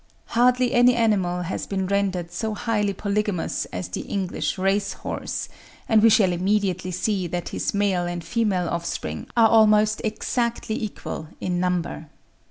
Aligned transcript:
Hardly 0.33 0.73
any 0.73 0.95
animal 0.95 1.43
has 1.43 1.67
been 1.67 1.85
rendered 1.85 2.31
so 2.31 2.55
highly 2.55 2.91
polygamous 2.93 3.65
as 3.65 3.87
the 3.87 4.01
English 4.01 4.57
race 4.57 4.93
horse, 4.93 5.47
and 5.87 6.01
we 6.01 6.09
shall 6.09 6.31
immediately 6.31 6.89
see 6.89 7.27
that 7.27 7.49
his 7.49 7.75
male 7.75 8.07
and 8.07 8.23
female 8.23 8.67
offspring 8.67 9.27
are 9.37 9.49
almost 9.49 10.01
exactly 10.03 10.83
equal 10.83 11.27
in 11.39 11.59
number. 11.59 12.09